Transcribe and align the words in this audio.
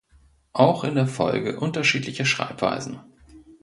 Auch 0.53 0.83
in 0.83 0.95
der 0.95 1.05
Folge 1.05 1.59
unterschiedliche 1.59 2.25
Schreibweisen. 2.25 3.01